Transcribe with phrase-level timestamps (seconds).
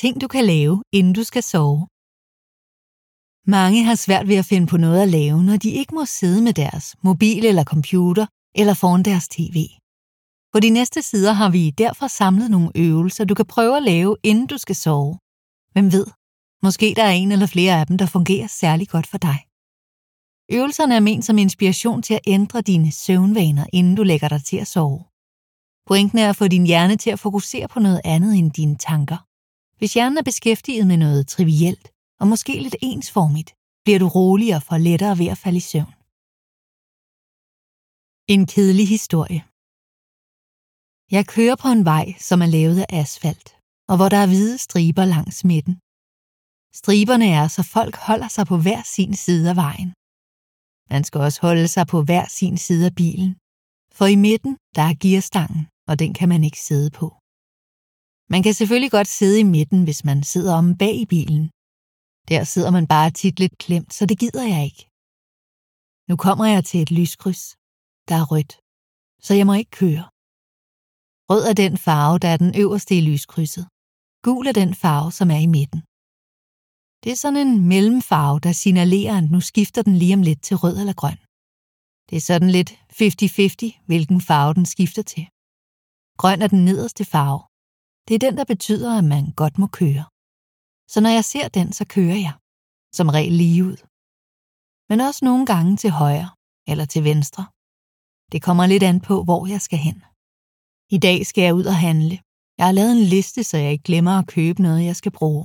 [0.00, 1.86] Ting du kan lave, inden du skal sove.
[3.56, 6.42] Mange har svært ved at finde på noget at lave, når de ikke må sidde
[6.42, 9.58] med deres mobil eller computer eller foran deres tv.
[10.52, 14.16] På de næste sider har vi derfor samlet nogle øvelser, du kan prøve at lave,
[14.22, 15.18] inden du skal sove.
[15.72, 16.06] Hvem ved,
[16.62, 19.38] måske der er en eller flere af dem, der fungerer særlig godt for dig.
[20.56, 24.56] Øvelserne er ment som inspiration til at ændre dine søvnvaner, inden du lægger dig til
[24.56, 25.04] at sove.
[25.88, 29.31] Pointen er at få din hjerne til at fokusere på noget andet end dine tanker.
[29.82, 31.86] Hvis hjernen er beskæftiget med noget trivielt,
[32.20, 33.50] og måske lidt ensformigt,
[33.84, 35.94] bliver du roligere og får lettere ved at falde i søvn.
[38.34, 39.40] En kedelig historie
[41.16, 43.48] Jeg kører på en vej, som er lavet af asfalt,
[43.90, 45.74] og hvor der er hvide striber langs midten.
[46.80, 49.90] Striberne er, så folk holder sig på hver sin side af vejen.
[50.92, 53.32] Man skal også holde sig på hver sin side af bilen,
[53.98, 57.21] for i midten der er gearstangen, og den kan man ikke sidde på.
[58.32, 61.44] Man kan selvfølgelig godt sidde i midten, hvis man sidder om bag i bilen.
[62.30, 64.82] Der sidder man bare tit lidt klemt, så det gider jeg ikke.
[66.08, 67.44] Nu kommer jeg til et lyskryds.
[68.08, 68.52] Der er rødt,
[69.26, 70.04] så jeg må ikke køre.
[71.30, 73.64] Rød er den farve, der er den øverste i lyskrydset.
[74.26, 75.80] Gul er den farve, som er i midten.
[77.02, 80.56] Det er sådan en mellemfarve, der signalerer, at nu skifter den lige om lidt til
[80.62, 81.20] rød eller grøn.
[82.08, 85.24] Det er sådan lidt 50-50, hvilken farve den skifter til.
[86.20, 87.40] Grøn er den nederste farve.
[88.06, 90.04] Det er den, der betyder, at man godt må køre.
[90.92, 92.34] Så når jeg ser den, så kører jeg.
[92.96, 93.78] Som regel lige ud.
[94.90, 96.30] Men også nogle gange til højre
[96.70, 97.44] eller til venstre.
[98.32, 99.98] Det kommer lidt an på, hvor jeg skal hen.
[100.96, 102.16] I dag skal jeg ud og handle.
[102.58, 105.44] Jeg har lavet en liste, så jeg ikke glemmer at købe noget, jeg skal bruge.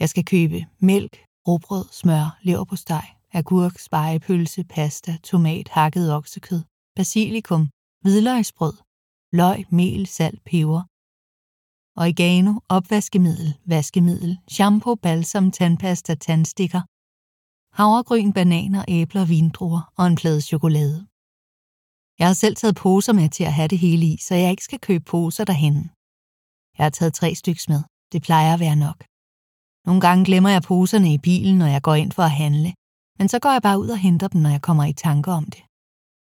[0.00, 0.58] Jeg skal købe
[0.90, 1.14] mælk,
[1.46, 6.62] råbrød, smør, leverpostej, agurk, spejepølse, pasta, tomat, hakket oksekød,
[6.96, 7.62] basilikum,
[8.02, 8.76] hvidløgsbrød,
[9.32, 10.82] løg, mel, salt, peber,
[11.96, 16.82] oregano, opvaskemiddel, vaskemiddel, shampoo, balsam, tandpasta, tandstikker,
[17.78, 21.06] havregryn, bananer, æbler, vindruer og en plade chokolade.
[22.18, 24.64] Jeg har selv taget poser med til at have det hele i, så jeg ikke
[24.64, 25.84] skal købe poser derhenne.
[26.78, 27.82] Jeg har taget tre styks med.
[28.12, 29.04] Det plejer at være nok.
[29.86, 32.74] Nogle gange glemmer jeg poserne i bilen, når jeg går ind for at handle,
[33.18, 35.44] men så går jeg bare ud og henter dem, når jeg kommer i tanke om
[35.44, 35.62] det.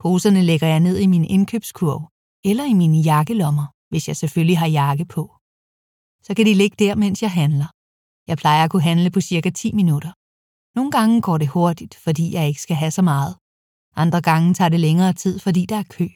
[0.00, 2.02] Poserne lægger jeg ned i min indkøbskurv,
[2.44, 5.37] eller i mine jakkelommer, hvis jeg selvfølgelig har jakke på.
[6.22, 7.68] Så kan de ligge der, mens jeg handler.
[8.26, 10.12] Jeg plejer at kunne handle på cirka 10 minutter.
[10.78, 13.36] Nogle gange går det hurtigt, fordi jeg ikke skal have så meget.
[13.96, 16.08] Andre gange tager det længere tid, fordi der er kø.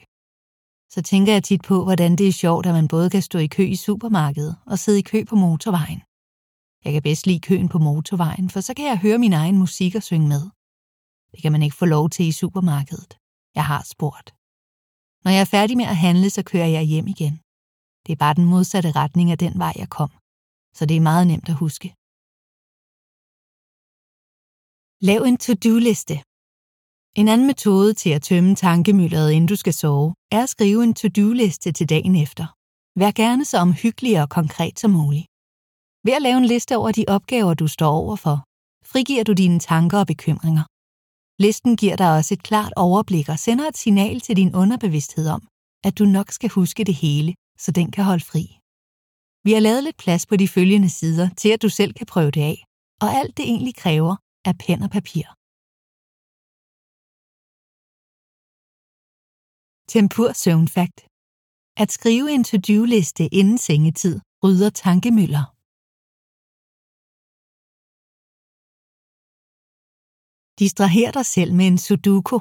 [0.93, 3.47] Så tænker jeg tit på, hvordan det er sjovt, at man både kan stå i
[3.47, 6.01] kø i supermarkedet og sidde i kø på motorvejen.
[6.83, 9.95] Jeg kan bedst lide køen på motorvejen, for så kan jeg høre min egen musik
[9.95, 10.43] og synge med.
[11.31, 13.17] Det kan man ikke få lov til i supermarkedet.
[13.55, 14.27] Jeg har spurgt.
[15.23, 17.42] Når jeg er færdig med at handle, så kører jeg hjem igen.
[18.05, 20.11] Det er bare den modsatte retning af den vej, jeg kom.
[20.77, 21.87] Så det er meget nemt at huske.
[25.07, 26.15] Lav en to-do-liste.
[27.19, 30.93] En anden metode til at tømme tankemylderet, inden du skal sove, er at skrive en
[30.93, 32.45] to-do-liste til dagen efter.
[32.99, 35.27] Vær gerne så omhyggelig og konkret som muligt.
[36.05, 38.37] Ved at lave en liste over de opgaver, du står overfor,
[38.91, 40.63] frigiver du dine tanker og bekymringer.
[41.45, 45.41] Listen giver dig også et klart overblik og sender et signal til din underbevidsthed om,
[45.87, 47.33] at du nok skal huske det hele,
[47.63, 48.43] så den kan holde fri.
[49.45, 52.31] Vi har lavet lidt plads på de følgende sider til, at du selv kan prøve
[52.35, 52.57] det af,
[53.03, 54.13] og alt det egentlig kræver
[54.49, 55.25] er pen og papir.
[59.91, 60.99] Tempur søvnfakt.
[61.83, 65.45] At skrive en to-do-liste inden sengetid rydder tankemøller.
[70.59, 72.37] Distraher dig selv med en sudoku.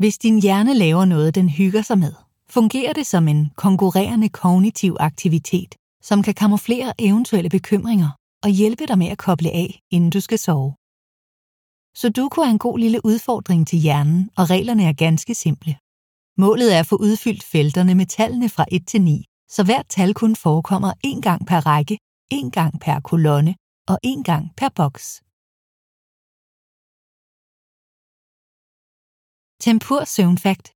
[0.00, 2.14] Hvis din hjerne laver noget, den hygger sig med,
[2.54, 8.10] fungerer det som en konkurrerende kognitiv aktivitet, som kan kamuflere eventuelle bekymringer
[8.44, 10.74] og hjælpe dig med at koble af, inden du skal sove.
[12.00, 15.76] Sudoku er en god lille udfordring til hjernen, og reglerne er ganske simple.
[16.38, 20.14] Målet er at få udfyldt felterne med tallene fra 1 til 9, så hvert tal
[20.14, 21.98] kun forekommer én gang per række,
[22.34, 23.54] én gang per kolonne
[23.88, 25.06] og én gang per boks.
[29.64, 30.71] Tempur søvnfakt.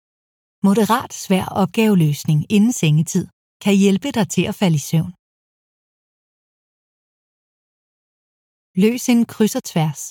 [0.69, 3.27] Moderat svær opgaveløsning inden sengetid
[3.65, 5.13] kan hjælpe dig til at falde i søvn.
[8.83, 10.03] Løs en kryds og tværs.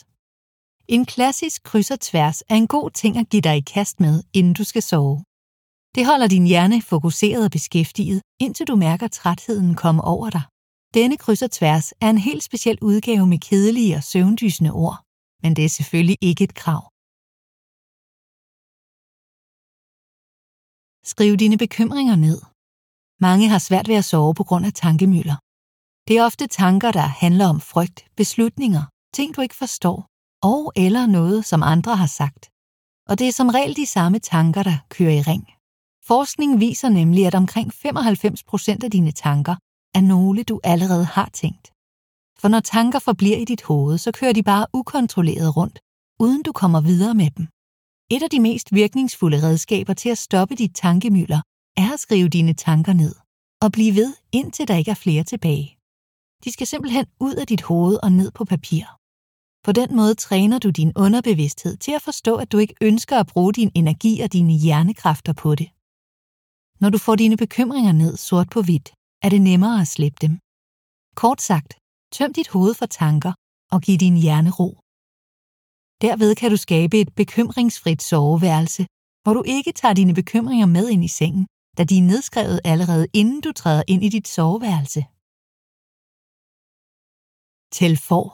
[0.87, 4.23] En klassisk kryds og tværs er en god ting at give dig i kast med,
[4.33, 5.17] inden du skal sove.
[5.95, 10.45] Det holder din hjerne fokuseret og beskæftiget, indtil du mærker trætheden komme over dig.
[10.93, 14.97] Denne kryds og tværs er en helt speciel udgave med kedelige og søvndysende ord,
[15.43, 16.94] men det er selvfølgelig ikke et krav.
[21.07, 22.41] Skriv dine bekymringer ned.
[23.19, 25.37] Mange har svært ved at sove på grund af tankemøller.
[26.07, 30.07] Det er ofte tanker, der handler om frygt, beslutninger, ting du ikke forstår,
[30.51, 32.43] og eller noget, som andre har sagt.
[33.09, 35.45] Og det er som regel de samme tanker, der kører i ring.
[36.05, 39.55] Forskning viser nemlig, at omkring 95 procent af dine tanker
[39.97, 41.65] er nogle, du allerede har tænkt.
[42.41, 45.79] For når tanker forbliver i dit hoved, så kører de bare ukontrolleret rundt,
[46.19, 47.47] uden du kommer videre med dem.
[48.09, 51.41] Et af de mest virkningsfulde redskaber til at stoppe dit tankemøller
[51.77, 53.15] er at skrive dine tanker ned
[53.61, 55.77] og blive ved, indtil der ikke er flere tilbage.
[56.43, 58.85] De skal simpelthen ud af dit hoved og ned på papir.
[59.65, 63.27] På den måde træner du din underbevidsthed til at forstå, at du ikke ønsker at
[63.27, 65.69] bruge din energi og dine hjernekræfter på det.
[66.81, 70.39] Når du får dine bekymringer ned sort på hvidt, er det nemmere at slippe dem.
[71.15, 71.71] Kort sagt,
[72.11, 73.33] tøm dit hoved for tanker
[73.71, 74.84] og giv din hjerne ro.
[76.03, 78.83] Derved kan du skabe et bekymringsfrit soveværelse,
[79.23, 81.45] hvor du ikke tager dine bekymringer med ind i sengen,
[81.77, 85.01] da de er nedskrevet allerede inden du træder ind i dit soveværelse.
[87.75, 88.27] Tæl får.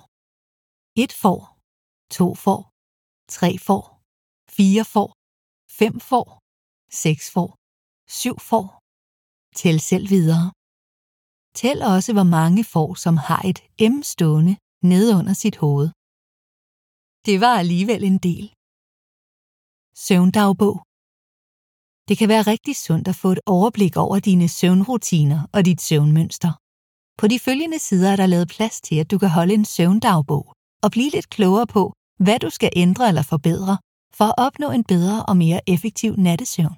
[1.04, 1.42] Et får.
[2.18, 2.62] To får.
[3.38, 3.84] Tre får.
[4.58, 5.10] Fire får.
[5.80, 6.28] Fem får.
[7.04, 7.50] Seks får.
[8.22, 8.68] Syv får.
[9.60, 10.46] Tæl selv videre.
[11.60, 13.60] Tæl også, hvor mange får, som har et
[13.94, 14.54] M stående
[14.92, 15.90] nede under sit hoved.
[17.28, 18.46] Det var alligevel en del.
[20.06, 20.78] Søvndagbog.
[22.08, 26.52] Det kan være rigtig sundt at få et overblik over dine søvnrutiner og dit søvnmønster.
[27.20, 30.46] På de følgende sider er der lavet plads til, at du kan holde en søvndagbog
[30.84, 31.84] og blive lidt klogere på,
[32.26, 33.76] hvad du skal ændre eller forbedre
[34.18, 36.78] for at opnå en bedre og mere effektiv nattesøvn.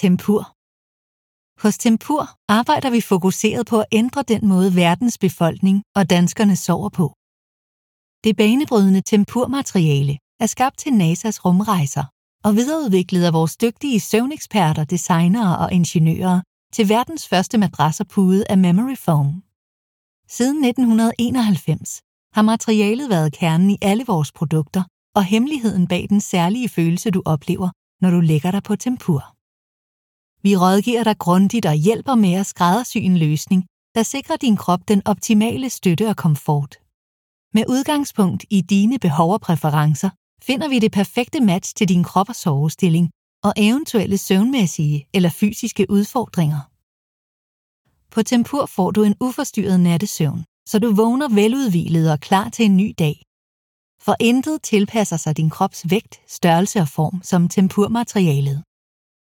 [0.00, 0.42] Tempur
[1.62, 2.22] Hos Tempur
[2.58, 7.06] arbejder vi fokuseret på at ændre den måde verdens befolkning og danskerne sover på.
[8.24, 12.04] Det banebrydende tempurmateriale er skabt til NASA's rumrejser
[12.44, 16.40] og videreudviklet af vores dygtige søvneksperter, designere og ingeniører
[16.72, 19.42] til verdens første madrasser pude af memory foam.
[20.28, 22.00] Siden 1991
[22.32, 24.82] har materialet været kernen i alle vores produkter
[25.14, 27.68] og hemmeligheden bag den særlige følelse, du oplever,
[28.02, 29.22] når du lægger dig på tempur.
[30.42, 34.88] Vi rådgiver dig grundigt og hjælper med at skræddersy en løsning, der sikrer din krop
[34.88, 36.83] den optimale støtte og komfort.
[37.56, 40.10] Med udgangspunkt i dine behov og præferencer,
[40.42, 43.10] finder vi det perfekte match til din krop og sovestilling
[43.44, 46.60] og eventuelle søvnmæssige eller fysiske udfordringer.
[48.10, 52.76] På Tempur får du en uforstyrret nattesøvn, så du vågner veludvilet og klar til en
[52.76, 53.22] ny dag.
[54.00, 58.62] For intet tilpasser sig din krops vægt, størrelse og form som tempurmaterialet.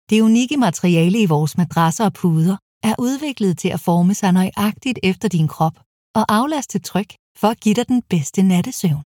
[0.09, 4.99] Det unikke materiale i vores madrasser og puder er udviklet til at forme sig nøjagtigt
[5.03, 5.75] efter din krop
[6.15, 9.08] og aflaste tryk for at give dig den bedste nattesøvn.